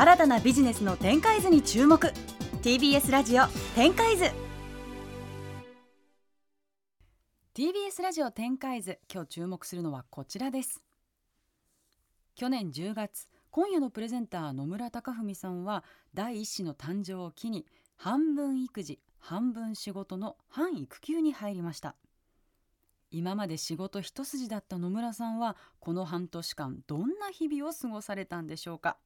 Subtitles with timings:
[0.00, 2.12] 新たなビジネスの展開図に注目。
[2.62, 4.26] TBS ラジオ展開図。
[7.52, 10.84] TBS ラジオ展開図今日注目するのはこちらです。
[12.36, 15.82] 去年10月今夜のプレゼンター野村貴文さんは
[16.14, 21.96] 第一子の誕生を機に半分育児半分仕事の半育休に入りました。
[23.10, 28.96] 今まで仕事一筋だった野村さんはこの半年間どんな日々を過ごされたんでしょうか。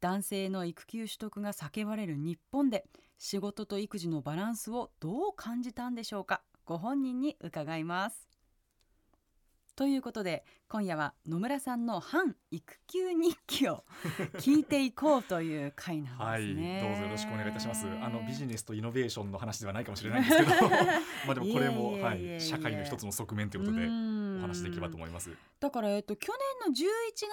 [0.00, 2.84] 男性の育休取得が叫ばれる日本で
[3.18, 8.28] 仕事と育児のバランスをどう感じたんでしょうかご本人に伺います。
[9.74, 13.84] ということで今夜は野村さんの反育休日記を
[14.34, 16.82] 聞いていこうという回なんですね。
[16.82, 17.86] はい、どうぞよろしくお願いいたします。
[18.02, 20.50] あのビジネスとイノベーションの話ではないかもしれないんですけど、
[21.26, 25.08] まあでもこれもはい社会の一つの側面ということでお話できればと思い。
[25.10, 25.30] ます。
[25.60, 26.32] だからえっと去
[26.64, 26.84] 年の11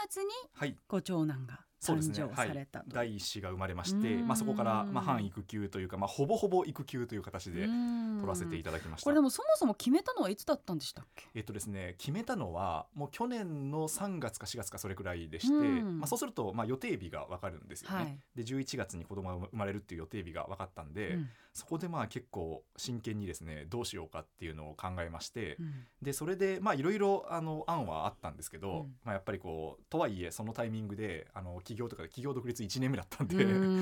[0.08, 2.86] 月にご長男が誕生された、ね。
[2.88, 9.04] はい、第一子が生まれまして、まあ、そこから、まあ、半育休というか、まあ、ほぼほぼ育休という形で取らせていただきました。
[9.04, 11.27] これでもそもそも決めたのはいつだったんでしたっけ？
[11.36, 33.35] えっとですね決めたのはもう去年の3月か4月かそれくらいでして、まあ、そうすると、まあ、予定日が分かるんですよね、はい、で11月に子供が生まれるっていう予定日が分かったんで、うん、そこでまあ結構真剣にですねどうしようかっていうのを考えまして、うん、でそれでまあいろいろあの案はあったんですけど、うん、まあ、やっぱりこうとはいえそのタイミングであの企業とかで企業独立1年目だったんで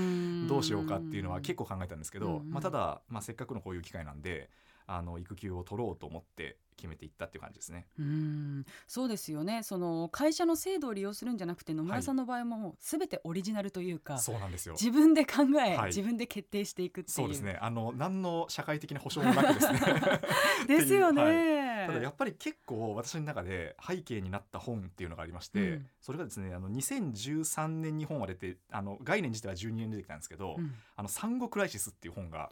[0.48, 4.50] どうしようかっていうのは結構考えたんですけど、まあ、ただ、まあ、せっかくのこういう機会なんで
[4.86, 7.86] あの育休を取ろうと思って決めていったっていう感じですね。
[8.00, 8.66] うん。
[8.88, 9.64] そうですよね。
[9.64, 14.74] その会社の制度を利用するんじゃなくて野村さんの場合もすべてオリジナルというか、はい、そうなんですよ。
[14.74, 17.16] 自分で考え、はい、自分で決定していくっていう。
[17.16, 17.58] そうですね。
[17.62, 19.80] あの何の社会的な保障もなくですね。
[20.68, 21.34] ですよね、はい、
[21.88, 32.50] ただやっぱり結構私の中で背景になった本っていうのがありまして、うん、それがですねあの2013年に本は出てあの概念自体は12年出てきたんですけど「うん、あの産後クライシス」っていう本が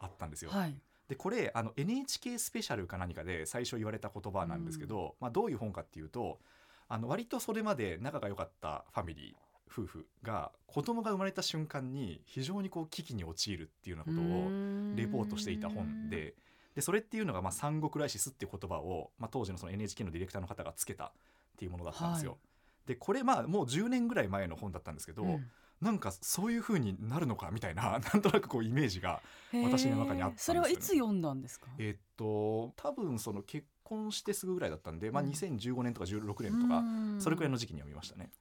[0.00, 0.50] あったんですよ。
[0.50, 0.74] はい。
[1.08, 6.40] でこれあの NHK スペシャルか何かで最初言われた言葉なんですけど、うん、まあ、どういう本かっていうと
[6.88, 14.50] あの割とそれまで仲が良かったファミリー夫婦が子供が生まれた瞬間に非常にこう危機に陥るっていうようなことを
[14.96, 16.34] レポートしていた本で
[16.76, 21.10] でそれっていうのがまあ産後クライシスっていう言葉を、まあ、当時のその NHK のディレクターの方がつけたっ
[21.58, 22.32] ていうものだったんですよ。
[22.32, 22.36] は
[22.84, 25.50] い、でこれまあもう10年ぐらい前の本だったんですけど、うん。
[25.80, 29.20] なんかそういうふうになるのかみたいな なんとなくこうイメージが
[29.52, 31.66] 私の中にあったんですそれはいつ読んだんですか？
[31.76, 36.82] えー、っと多分その結婚してすぐぐらいだったんで、まあ、2015年とか16年とか、
[37.20, 38.32] それくらいの時期に読みましたね。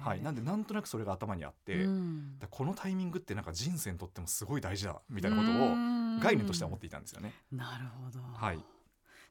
[0.00, 1.86] はい、なんでなんとなくそれが頭にあって、
[2.50, 5.54] このタイミングってなんか人生にとってもすごい大事だみたいなことを
[6.20, 7.34] 概念としては思っていたんですよね。
[7.50, 8.62] なるほど、はい。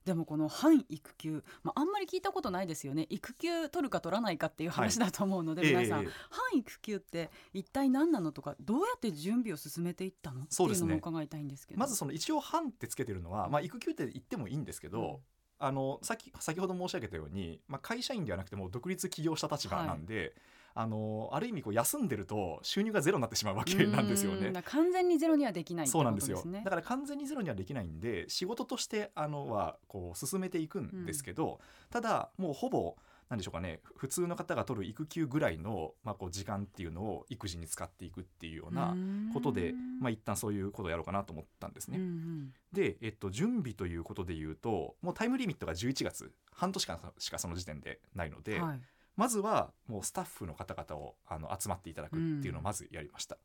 [0.05, 3.05] でもこの反育休、まあ、あんまり聞いたことないですよね。
[3.09, 10.41] 育休取るか取らないかっていう話だと思うので、はい、皆さん、えー、反育休って一体何なのとかどうやって準備を進めていったの？
[10.41, 15.17] っていうのも伺いたいんですけど、まずその一応反ってつけてるのは、まあ、育休って言ってもいいんですけど、うん。
[15.61, 20.33] あの先先ほど申し上げたように、まあ、会社員ではなくても独立起業した立場なんで、はい、
[20.73, 24.51] あのある意味こう休んでると収入がゼロになってしまうわけなんですよね。
[24.65, 31.57] 完全にゼロにはできない、ね、そうなんですよだから完全にゼロにはできないんで仕事としてあのはこう進めていくんですけど、うん、
[31.89, 32.95] ただもうほぼ
[33.29, 38.95] 何でしょうかね普通の方が取る育休ぐらいの、まあ、こう時間っていうのを育児に使っていくっていうような
[39.33, 41.97] ことで、まあ、一旦そういうことをやろうかなと思ったんですね。
[41.99, 48.59] うんうん、で、えっと、準備ということで言うともうタイムリミットが11月半年間しかその時点でないので。
[48.59, 48.81] はい
[49.19, 53.37] まずはもうスタッフの方々をあの集まっていただくっていうのをまずやりました。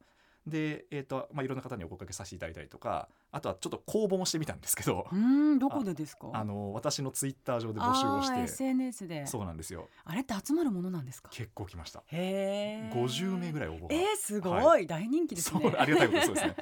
[0.47, 6.31] うん、で、えーとまあ、いろんな方にお声かけさせていただいたりとかあとはちょっと公募もしてみたんですけどうんどこでですか？
[6.33, 9.27] あの私のツイッター上で募集をして SNS で。
[9.27, 9.89] そうなんですよ。
[10.05, 11.31] あれって集まるものなんですか？
[11.33, 12.05] 結構来ました。
[12.07, 13.95] へえ50名ぐらい応募が。
[13.97, 15.75] えー、すごい、はい、大人気ですね。
[15.77, 16.57] ありがたいことそうですね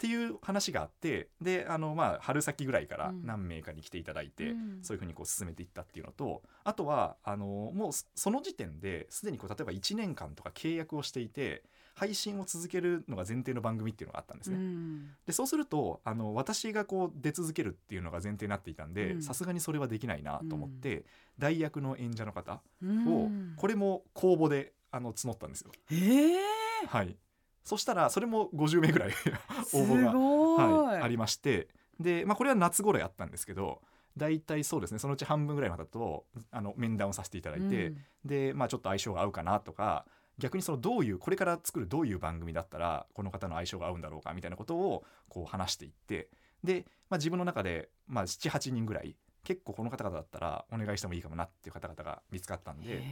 [0.00, 7.44] っていう話があってであの、まあ、春先ぐらいから何名かに来ていただいて、うん、そういうふうにこう進めていったっていうのとあとはあの
[7.74, 11.64] もうその時点ですでにこう例えば1年間とか契約をしていて
[11.94, 14.56] 配信を続けるのが前提の番組っていうのがあったんですね。
[14.56, 21.04] うん、でそうするとあの私がこう出続けるっていうのが前提になっていたんでさすがにそれはできないなと思って、うん、
[21.38, 25.72] 代役の演者の方を、これも公募であの募ったんですよ。
[25.90, 27.18] えー、はい
[27.64, 29.12] そしたらそれも50名ぐらい
[29.74, 31.68] 応募が、はい、ありまして
[31.98, 33.82] で、まあ、これは夏頃やったんですけど
[34.16, 40.06] 大体そうですねそのうち半分ぐらいまでだとあの面談をさせていただいて、うん、で、まあ、ちょっと相性が合うかなとか
[40.38, 46.28] 逆にそのどういうこれから作るどういう番組だったらこの方の相性が合うんだろうかみたいなことをこう話していって
[46.64, 53.02] で、まあ、自分の中で、まあ、78人ぐらい結構この方々だったらお願いしてもいいかもなっていう方々が見つかったんで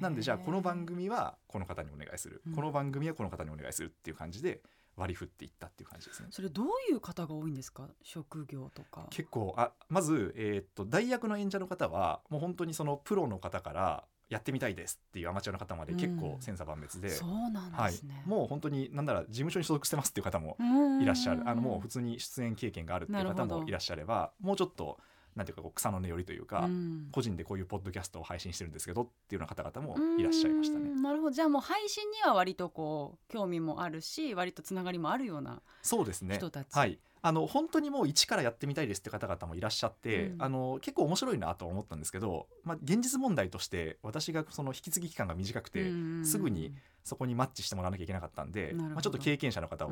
[0.00, 4.60] なんでじゃあこの番組はこの方にお願いする、この番組はこの方にお願いするっていう感じで
[4.96, 6.28] 割り振っていったっていう感じですね。
[6.30, 7.88] それどういう方が多いんですか？
[8.02, 9.06] 職業とか。
[9.10, 20.56] 結構あまず、えー、っと代役の演者の方はもう本当にそのプロの方からやってみたいですっていうアマチュアの方まで結構千差万別で、うん、そうなんですね、はい、もう本当になんなら事務所に所属してますっていう方も
[21.02, 21.42] いらっしゃる。
[21.44, 24.98] あのもう普通に出演経験があるっていう方もいらっしゃればもうちょっと
[25.36, 30.90] なんていうかこう草の根よりというか、うん、個人でこういうポッドキャストを配信してるんですけどっていうような方々もいらっしゃいましたね。
[31.00, 31.30] なるほど。
[31.32, 36.36] じゃあもう配信には割とこう興味もあるし割とつながりもあるようなそうですね。
[36.36, 36.74] 人たち。
[36.74, 36.98] はい。
[37.26, 45.90] あの本当にもう一からやってみたいですって方々もいらっしゃって、うん、あの結構面白いなと思ったんですけど、まあ、現実問題として私がその引き継ぎ期間が短くて、
[46.22, 49.90] すぐにそこにマッチしてもらわなきゃいけなかったんで、まあ、ちょっと経験者の方を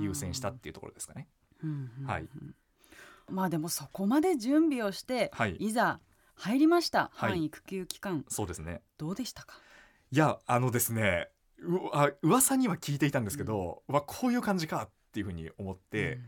[0.00, 1.28] 優先したっていうところですかね。
[2.06, 2.26] はい、
[3.28, 6.00] まあでもそこまで準備をして、はい、いざ
[6.34, 8.24] 入りました、はい、半育休期間。
[8.28, 8.82] そうですね。
[8.98, 9.58] どうでしたか？
[10.10, 11.28] いやあのですね
[11.60, 16.22] うあ噂には聞いていたんですけど、うん、わこういう感じかっていうふうに思って、うん、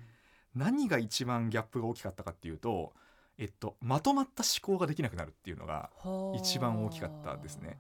[0.54, 2.93] 何が一番ギャップが大きかったかっていうと、
[3.37, 5.90] えっと、まとまった思考ができなくなるっていうのが
[6.37, 7.78] 一番大きかったですね。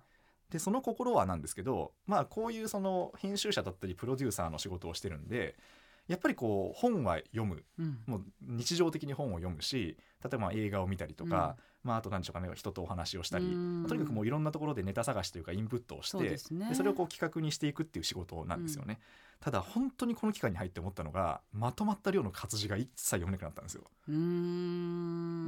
[0.50, 5.56] でその心はなんですけどまあこういうその編集者だったりプロデューサーの仕事をしてるんで
[6.08, 13.46] やっぱりこう本は読む、うん、もう日常的に本を読むし例えば映画を見たりとか、うん、まあ、あと何でしょうかね人とお話をしたり、
[13.88, 18.98] とにかくもういろんなところでネタ探しというかインプットをしてで、ね、それをこう企画にしていくっていう仕事なんですよね。
[19.38, 23.82] うん、ただ本当にこの期間に入って思ったのがまとまった量の活字が一切読めなくなったんですよ。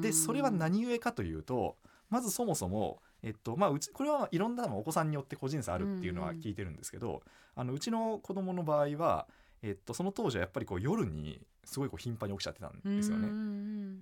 [0.02, 1.76] でそれは何故かというと
[2.10, 7.22] まずそもそも、えっとまあ、うちこれはいろんなお子さんによって個人差あるっていうのは聞いてるんですけど、
[7.54, 9.26] あのうちの子供の場合は
[9.62, 13.28] えっと、その当時はやっぱりこう夜にすごいこう頻繁に起きちゃってたんですよね。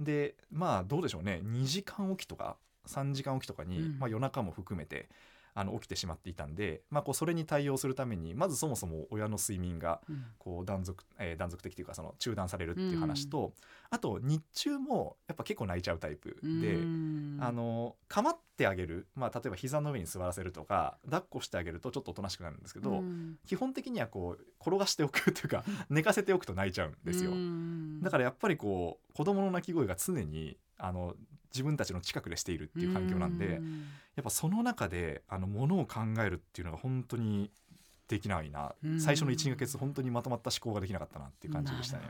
[0.01, 1.41] でまあどうでしょうね。
[1.45, 2.57] 2時間起きとか
[2.87, 5.09] 3時間起きとかに、うん、まあ、夜中も含めて
[5.57, 10.03] あの起きてしまっていたんで、まあ、こうそれに対応するためにまずそもそも親の睡眠が
[10.39, 13.53] こう断続,、えー、断続的というかその中断されるっていう話と、うん、
[13.89, 27.31] あと日中もやっぱ結構泣いちゃうタイプで、うん、あの構ってあげる、まあ、例えば膝の上に座らせるとか抱っこしてあげるとちょっとおとなしくなるんですけど、うん、基本的にはこう転がしておくというか 寝かせておくと泣いちゃうんですよ。
[28.03, 31.15] だからやっぱりこう子供の泣き声が常にあの
[31.53, 33.61] 自分たちの近くでしているっていう環境なんで
[34.15, 37.51] やっぱその中であのものを考えるっていうのが本当に
[38.09, 38.75] できないな。
[38.99, 42.05] 最初の12か月本当にまとまった思考ができなかったなっていう感じでしたね。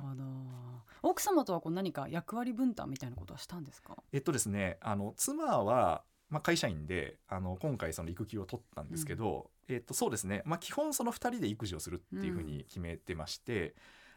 [1.03, 3.97] 奥様とはこう何か役割分担みたいなことはしたんですか？
[4.13, 13.77] えっとですねあの妻はまあ、会社員であの今回その育休を取ったんですけど、うん、えっとそうですね、まあ、基本その2人で育児をするっていうふうに決めてまして、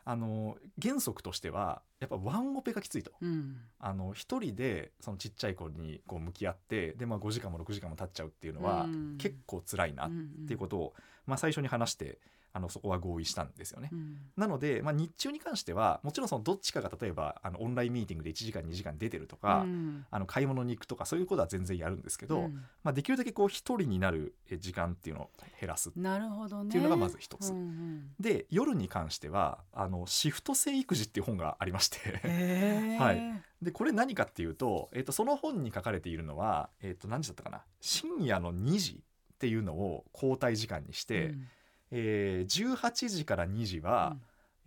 [0.09, 8.87] あの原則としてはやっぱワンオペがきついと、うん、あの一人でそのちっちゃい子にこう向き合ってで、まあ、5時間も6時間も経っちゃうっていうのは
[9.19, 10.09] 結構辛いなっ
[10.47, 10.93] ていうことを、
[11.27, 12.17] まあ、最初に話して
[12.51, 13.89] あのそこは合意したんですよね。
[13.91, 22.53] うん、なので、まあ、日中に関してはもちろんそのどっちかが例えばあのオンラインミーティングで1時間2時間出てるとか、うん、あの買い物に行くとかそういうことは全然やるんですけど、うん、
[22.83, 25.29] まあ、できるだけこう一人になる時間っていうのを
[25.59, 27.51] 減らすっていうのがまず一つ。
[27.51, 31.99] うんうん、で夜に関してはあのシフト制育児っていう本がありまして。
[32.99, 37.63] はい、でこれ何かっていうと,、えー、とその本に書かれているのは、えー、と何時だったかな？
[37.79, 39.03] 深夜の2時
[39.33, 41.47] っていうのを交代時間にして、うん
[41.91, 44.15] えー、18時から2時は、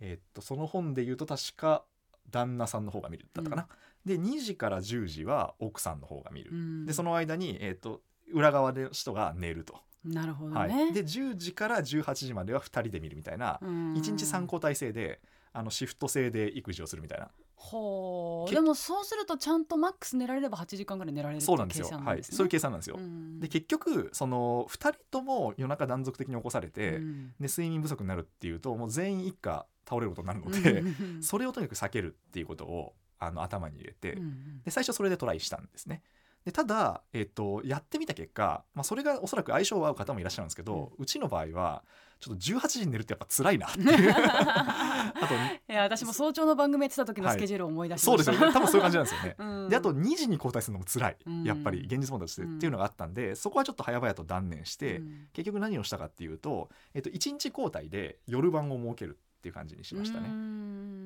[0.01, 1.83] うん、えー、っとその本で言うと確か
[2.29, 3.67] 旦那さんの方が見るだったかな。
[4.05, 6.51] うん、で2時から10時は奥さんの方が見る。
[6.51, 8.01] うん、でその間に、えー、っと
[8.33, 9.81] 裏側で人が寝ると。
[10.03, 15.21] なるほど、ね、はい、で10時から18時までは2人で見るみたいな、うん、1日3交代制で
[15.53, 17.29] あのシフト制で育児をするみたいな
[17.63, 30.83] ほうでもそうするとちゃんとマックス寝られれば8時間ぐらい寝られるそうなんですよ、はい、そういう計算なんですよ、うん、で結局その2人とも夜中断続的に起こされて、うん、で睡眠不足になるっていうともう全員一家倒れることになるので、
[31.21, 34.17] それをとにかく避けるっていうことをあの頭に入れて、
[34.63, 36.01] で最初それでトライしたんですね
[36.45, 41.83] でただ、えーと、やってみた結果、まあ、それがおそらく相性が合う方もいらっしゃるんですけど、うん、うちの場合は
[42.19, 44.13] ちょっと18時に寝るってやっぱ辛いなっていう。
[44.15, 48.53] あといや私も早朝の番組やってた時のスケジュールを思い出しました、はい、そうですよね。
[48.53, 55.01] 多分そういう感じなんですよね、 うん、であと2時に交代するのも辛い、うん、やっぱり現実問題としてっていうのがあったんでそこはちょっと早々と断念して、
[55.33, 60.29] 結局何をしたかっていうと、えー、と1日交代で夜番を設けるっていう感じにしましたね。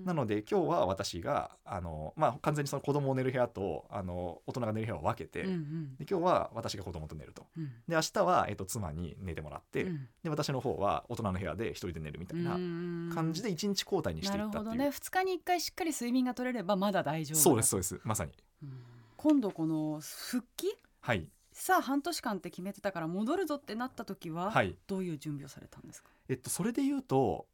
[0.05, 12.51] なので今日は私があの、まあ、完全にその子供を寝る部屋とあの大人が寝る部屋を分けて、うんうん、で今日は私が子供と寝ると、うん、で明日は、えっと、妻に寝てもらって、うん、で私の方は大人の部屋で一人で寝るみたいな
[13.13, 14.63] 感じで一日交代にしていったっていう。
[14.65, 14.89] なるほどね。
[14.89, 17.99] 2日に1回しっかり睡眠が取れればまだ大丈夫そうですそうです。
[18.03, 18.31] まさに。
[19.17, 20.67] 今度この復帰？
[21.01, 21.27] はい。
[21.51, 24.77] さあ半年間って決めてたから戻るぞってなった時は、はい。
[24.85, 27.47] どういう準備をされたんですか、えっとそれで言うと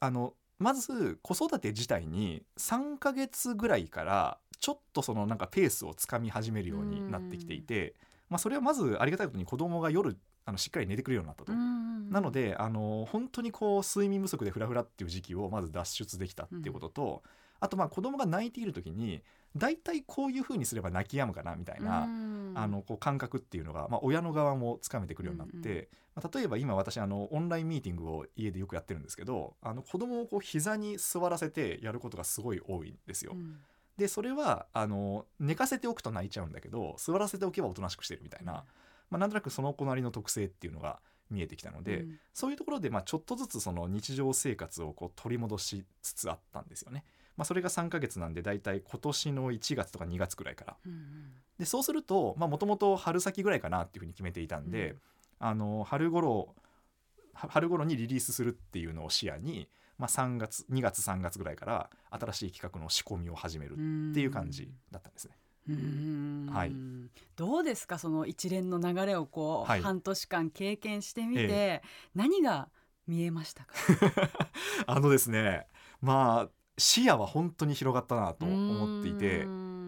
[0.00, 7.94] あのまず子育て自体に3ヶ月ぐらいからちょっとそのなんかペースをつかみ始めるようになってきていて、
[8.30, 11.52] まあ、それはまずありがたいことに子供が夜あのしっかり寝てくれるようになったと。
[11.52, 17.22] なのであの本当にこう睡眠不足でフラフラっていう時期をまず脱出できたっていうことと、
[17.60, 19.22] あとまあ子供が泣いている時に
[19.56, 22.08] 大体こういうふうにすれば泣き止むかなみたいな、
[22.54, 25.76] あのこう感覚っていうのが、まあ、親の側もつかめてくるようになって、うん。
[25.76, 33.32] うんまあ、例えば今私あのオンラインミーティングを家でよくやってるんですけどあの子供をこう膝に座らせてやることがすごい多いんですよ。
[33.34, 33.58] うん。
[33.96, 38.64] でそれはあの寝かせておくと泣いちゃうんだけど座らせておけばおとなしくしてるみたいな、
[39.10, 42.18] まあ、なんとなくその子なりの特性っていうのが見えてきたので、うん。
[42.32, 47.04] そういうところでまあちょっとずつその日常生活をこう取り戻しつつあったんですよね。
[47.36, 50.76] まあ、それが3ヶ月なんでだいたい今年の1月とか2月くらいから。
[50.86, 54.98] うんでそうするともともと春先ぐらいかなっていうふうに決めていたんで、うん。
[55.38, 56.52] あの春頃
[57.32, 65.36] は春頃にリリースするっていうのを視野に、まあ、3月2月3月ぐらいから新しい企画の仕込みを始めるうんっていう感じだったんですね。
[65.68, 66.50] うん。
[66.52, 66.72] はい。
[67.36, 69.80] どうですかその一連の流れをこう、はい。
[69.80, 71.82] 半年間経験してみて、え。
[72.14, 72.68] 何が
[73.06, 73.74] 見えましたか？
[74.86, 75.66] あのですね
[76.00, 79.84] まあ視野は本当に広がったなと思っていてうん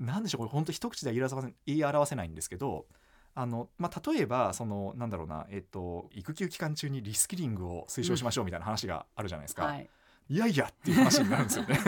[0.00, 2.86] なんでしょうこれ本当一口では言い表せ言い表せないんですけど
[3.34, 9.66] あの、まあ、例えばそのなんだろうな、えっと、育休期間中にリスキリングを推奨しましょうみたいな話があるじゃないですか。
[9.66, 9.88] はい、
[10.30, 11.78] いやいやっていう話になるんですよね。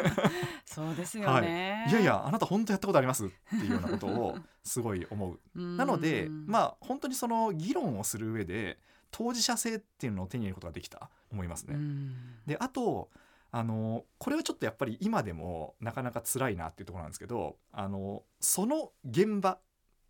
[0.66, 5.60] そうですよね、いやいやあなた本当やったことありますっていうようなことをすごい思う。
[5.76, 8.78] なのでまあ本当にその議論をする上で
[9.10, 11.74] 当事者性っていうのを手に入れることができた思いますね。
[11.74, 12.14] うん
[12.46, 13.10] であと
[13.54, 19.58] あのこれはちょっとやっぱり今でもなかなか辛いなっていうところなんですけどあのその現場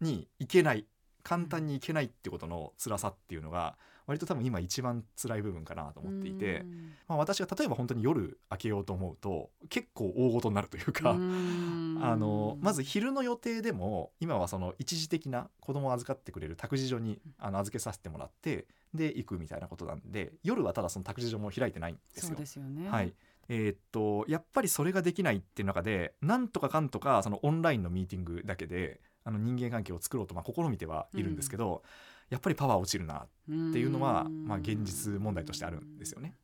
[0.00, 0.87] に行けない
[1.25, 6.92] 簡単に行けないってことの辛さっていうのが割と多分今一番辛い部分かなと思っていて、うん。
[7.08, 11.99] まあ、私が例えば本当に夜明けようと思うと結構大事になるというか、うん。
[12.02, 22.28] あのまず昼の予定でも今はその一時的な子供を預かってくれる託児所にあの預けさせてもらってで行くみたいなことなんで夜はただその託児所も開いてないんですよ。
[22.30, 22.46] そうで。
[22.46, 22.88] すよね。
[22.88, 23.14] はい
[23.54, 31.82] えーっとやっぱりそれができないっていう中でなんとかかんとかそのオンラインのミーティングだけであの人間関係を作ろうとまあ試みてはいるんですけど、
[32.30, 36.35] やっぱりパワー落ちるなっていうのは、まあ、現実問題としてあるんですよね。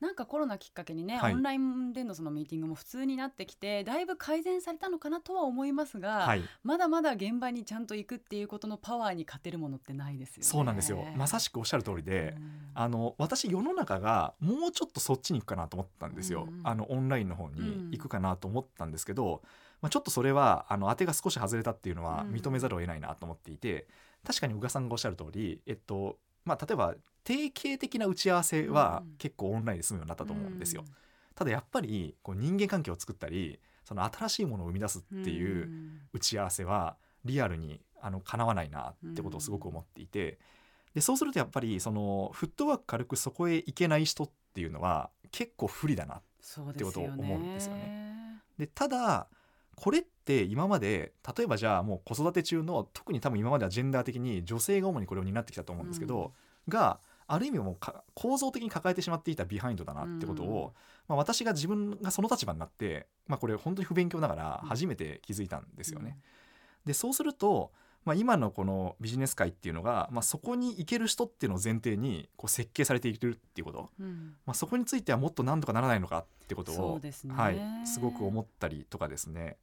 [0.00, 1.32] なんかコロナきっかけにね、はい。
[1.32, 6.42] オンラインでのそのミーティングも普通になってきてだいぶ改善されたのかなとは思いますが、はい。
[6.62, 10.44] まだまだ現場にちゃんと行くっていうことのパワーに勝てるものってないですよね。
[10.44, 11.04] そうなんですよ。
[11.16, 12.36] まさしくおっしゃる通りで、
[12.74, 19.42] あの私世の中がもうちょっとそっちに行くかなと思ったんですよ、うんあのオンラインの方に行くかなと思ったんですけど、
[19.80, 23.88] まあ、ちょっとそれはあの当てが少し外れたっていうのはうん認めざるを得ないなと思っていて、
[24.24, 26.94] 確かに宇賀さんがおっしゃる通り、えっとまあ、例えば
[27.28, 29.16] 定型的な打ち合わせはうん。
[29.18, 30.82] 結構オンラインで済むようになったと思うんですよ。
[30.86, 30.94] うん。
[31.34, 35.68] ただやっぱりこう人間関係を作ったりその新しいものを生み出すっていう
[36.14, 40.38] 打ち合わせはリアルにあの叶わないなってことをすごく思っていて、
[40.94, 48.40] でそうするとやっぱりそのフットワーク軽くそこへ行けない人っていうのは結構不利だなってことを思うんですよね。
[48.58, 49.28] でただ
[49.76, 56.32] これって今まで例えばじゃあもう子育て中の特に多分今まではジェンダー的に女性が主にこれを担ってきたと思うんですけど、
[56.68, 60.72] がある意味もうか構造的に抱えてしまっていたビハインドだなってことを、
[61.06, 66.18] まあ、私が自分がその立場になって、まあ、これ本当に不勉強ながら初めて気づいたんですよね。
[66.86, 67.70] でそうすると、
[68.06, 74.06] まあ、今のこのビジネス界っていうのが、まあ、そこに行ける人っていうのを前提にこう設計されているっていうこと、うん。
[74.06, 77.12] うんまあ、そこについてはもっと何とかならないのかってことそをね。
[77.28, 79.58] はい、すごく思ったりとかですね。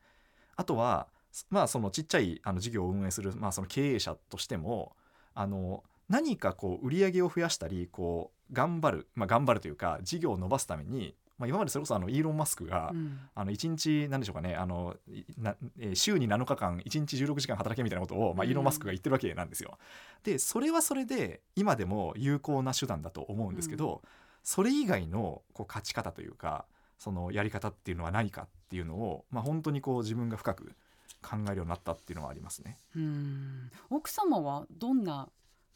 [0.56, 1.08] あとは
[1.50, 4.96] まあそのちっちゃいあの事業を運営する、まあ、その経営者としても
[5.34, 19.78] あの何かこう売り上げを増やしたりこう頑張る、まあ、頑張るというか事業を伸ばすために、まあ、今までそれこそあのイーロン・マスクが、うんあの1日何でしょうかねあのいな、えー週に7日間1日16時間働けみたいなことを、まあ、うんイーロン・マスクが言ってるわけなんですよ。
[20.24, 24.02] でそれはそれで今でも有効な手段だと思うんですけど、
[24.44, 26.66] それ以外のこう勝ち方というか
[26.98, 30.74] そのやり方っていうのは何かっていうのを、まあ、本当にこう自分が深く
[31.22, 32.78] 考えるようになったっていうのはありますね。
[32.96, 35.30] うん奥様はどんな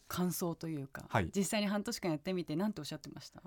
[0.10, 1.32] 感想というか、はい。
[1.34, 3.42] 実際に半年間やってみて何ておっしゃってました？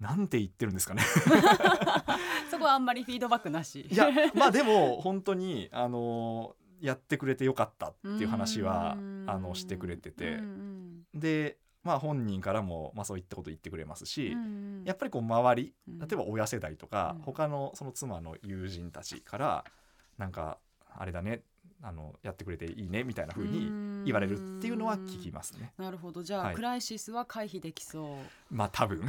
[0.00, 1.02] なんて言ってるんですかね。
[2.50, 3.88] そこはあんまりフィードバックなし。
[3.90, 9.24] いやまあでも本当にあのやってくれてよかったっていう話はうん。
[9.28, 10.34] あのしてくれてて。
[10.34, 14.34] うんでまあ本人からも、まあ、そういったこと言ってくれますし、
[14.84, 15.98] やっぱりこう周りうん。
[15.98, 17.22] 例えば親世代とか、うん。
[17.22, 19.64] 他のその妻の友人たちから
[20.18, 20.58] なんか
[20.88, 21.42] あれだね
[21.86, 25.74] あのやってくれていいねみたいな風に言われるっていうのは聞きますね。
[25.76, 26.22] なるほど。
[26.22, 28.16] じゃあ、はい、クライシスは回避できそ
[28.50, 28.54] う。
[28.54, 29.02] まあ 多分。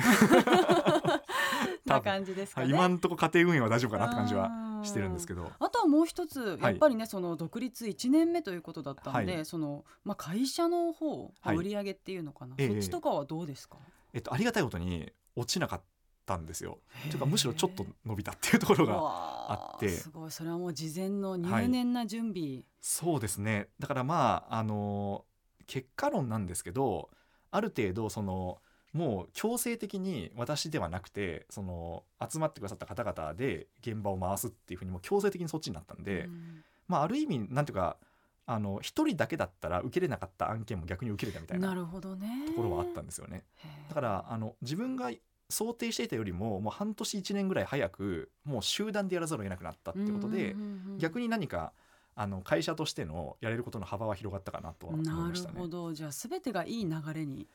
[1.86, 4.50] な感じですか、ね、今んとこ家庭運営は大丈夫かなって感じは
[4.84, 5.52] してるんですけど。
[5.58, 13.78] あとはもう一つやっぱりね、はい、その独立1年目ということだったんで、はい、そのまあ、会社の方、売り上げっていうのかな、そっちとかはどうですか、
[14.14, 15.82] えっと、ありがたいことに落ちなかっ
[16.26, 16.80] たんですよ。
[17.10, 19.90] というかむしろちょっと伸びたっていうところがあって。
[19.90, 20.32] すごい。
[20.32, 23.70] それはもう事前の入念な準備、はい、そうですね。
[23.80, 25.26] だからまああの
[25.68, 27.10] 結果論なんですけど
[27.52, 28.60] ある程度その
[28.94, 37.98] もう強制的に私ではなくてその集まってくださった方々で現場を回すっていうふうにも強制的にそっちになったんで、うん、まあある意味なんていうか
[38.46, 43.44] あの一人だけだったら受けれなかった案件も逆に受けれたみたいなところはあったんですよね。
[43.90, 45.12] だからあの自分が
[45.50, 50.56] 想定していたよりももう半年1年ぐらい早くもう集団でやらざるを得なくなったってことで、
[50.98, 51.74] 逆に何か
[52.16, 55.54] あの会社としてのやれることの幅は広がったかなとは思いましたね。
[55.56, 55.94] なるほど。
[55.94, 57.48] じゃあ全てがいい流れに。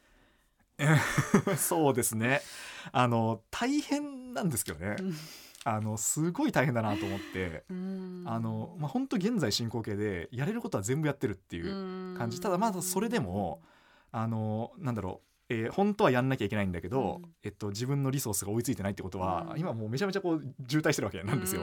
[1.56, 2.42] そうですね。
[2.92, 4.96] あの大変なんですけどね。
[5.64, 7.64] あのすごい大変だなと思って。
[7.70, 7.72] あ
[8.38, 12.40] の、まあ、本当現在進行形でやれることは全部やってるっていう感じ。
[12.40, 13.62] ただまだそれでも
[14.12, 21.62] あのなんだろうえー、本当はやんなきゃいけないんだけど、うん、えっと、自分のリソースが追いついてないってことは、うん、今もうめちゃめちゃこう渋滞してるわけなんですよ。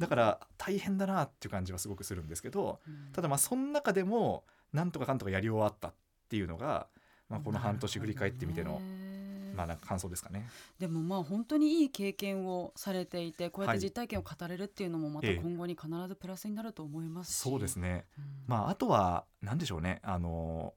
[0.00, 2.80] だから大変だなっていう感じはすごくするんですけど、
[3.12, 5.94] ただまあその中でもなんとかかんとかやり終わったっ
[6.28, 6.88] ていうのが、
[7.28, 8.80] まあ、この半年振り返ってみての、
[9.54, 10.48] まあなんか感想ですかね。
[10.80, 20.00] でもまあ本当にいい経験をされていてこうやって実体験を語れるっていうのもまた今後に必ずプラスになると思いますし、はいええ、そうですね、うん、まああとは何でしょうね。
[20.02, 20.74] あの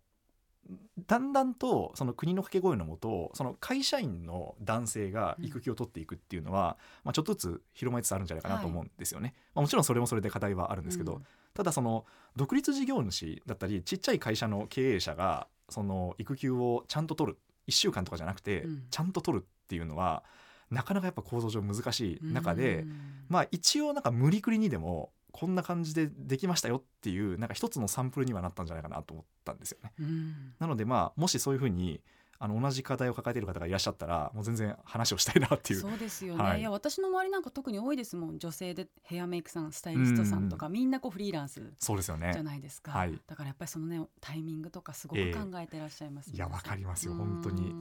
[1.07, 9.27] だんだんとその国の掛け声のもとその会社員の男性が育休を取っていくっていうのは、うん、まあ、ちょっとずつ広まりつつあるんじゃないかなと思うんですよね。
[9.27, 12.05] はい、まあ、もちろんそれもそれで課題はあるんですけど、うん、ただその
[12.35, 20.23] 独立事業主だったりちっちゃい会社の経営者がその育休をちゃんと取る1週間とかじゃなくて、ちゃんと取るっていうのは
[20.69, 22.85] なかなかやっぱ構造上難しい中で、
[23.27, 29.91] まあ一応なんか無理くりにでもこんな感じでできましたよっていうなんか一つのサンプルにはなったんじゃないかなと思ったんですよね。
[29.99, 31.99] うん、なのでまあもしそういうふうに
[32.39, 35.81] あの同じ課題を抱えている方がいらっしゃったらもう全然話をしたいなっていう。
[35.81, 38.39] そうですよね、はい、いや私の周りなんか特に多いですもん。
[38.39, 42.31] 女性でヘアメイクさんスタイリストさんとか、みんなこうフリーランスそうですよね。
[42.31, 46.31] じゃないですか、はい、だからやっぱりそのねタイミングとかすごく考えてらっしゃいます、ね。
[46.35, 47.13] えー、いやわかりますよ。
[47.13, 47.73] 本当に。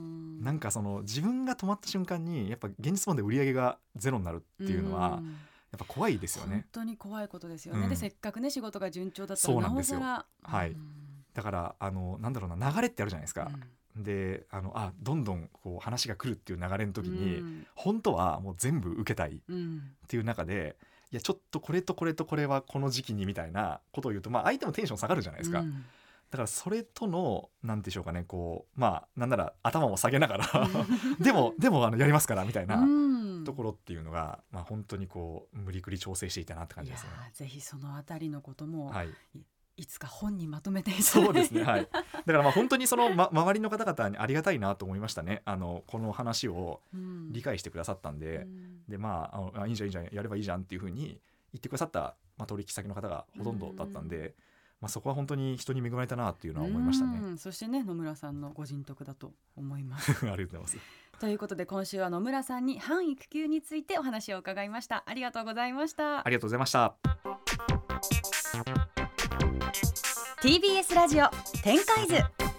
[0.42, 5.22] なんかその自分が止まった瞬間にやっぱ現実問で売り上げがゼロになるっていうのは、
[5.74, 6.52] やっぱ怖いですよね。
[6.52, 10.24] 本当に怖いことですよね、うん、でせっかくね仕事が順調だったらなおさら。
[10.42, 10.76] はい、
[11.34, 13.50] だからあのなんだろうな流れってあるじゃないですか、
[13.96, 19.40] うん、であのあどんどんこう話が来るっていう流れの時に、うん、本当はもう全部受けたいっ
[20.06, 20.76] ていう中で、
[21.10, 25.64] いやちょっとこれとこれとこれはこの時期にみたいなことを言うと、まあ、相手もテンション下がるじゃないですか。
[26.30, 30.68] だからそれとの何でしょうかねこうまあなんなら頭を下げながら
[31.20, 32.84] でもでもあのやりますからみたいな
[33.44, 37.10] ところっていうのが、まあ、本当にこう無理くり調整していたなって感じですね。
[37.32, 39.08] ぜひそのあたりのことも、はい、
[39.76, 41.88] いつか本にまとめてそうですねはい。
[41.92, 45.42] だからまあ本当にその、ま、周りの方々にありがたいなと思いましたね。
[45.44, 46.80] あのこの話を
[47.30, 51.20] 理解してくださったんで、うん、でまああいいじゃんいいじゃんやればいいじゃんっていうふうに
[51.52, 54.34] 言ってくださった、まあ、取引先の方がほとんどだったんで、うん。
[54.80, 57.38] まあ、そこは本当に人に恵まれたなっていうのは思いましたね。
[57.38, 60.12] そしてね野村さんのご人徳だと思います。
[60.24, 60.78] ありがとうございます。
[61.20, 65.04] ということで今週は野村さんに反育休についてお話を伺いました。
[65.06, 66.26] ありがとうございました。
[66.26, 66.94] ありがとうございました。
[70.42, 71.28] TBS ラジオ
[71.62, 72.53] 展開図。